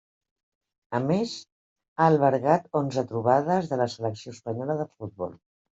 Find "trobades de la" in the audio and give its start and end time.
3.13-3.89